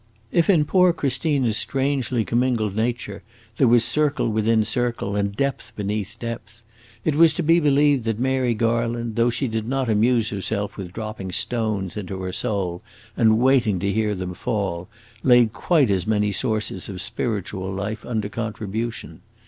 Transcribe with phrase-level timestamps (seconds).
[0.31, 3.21] If in poor Christina's strangely commingled nature
[3.57, 6.63] there was circle within circle, and depth beneath depth,
[7.05, 10.91] it was to be believed that Mary Garland, though she did not amuse herself with
[10.91, 12.81] dropping stones into her soul,
[13.15, 14.89] and waiting to hear them fall,
[15.21, 19.21] laid quite as many sources of spiritual life under contribution.